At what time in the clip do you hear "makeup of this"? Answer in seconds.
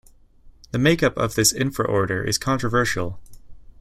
0.79-1.53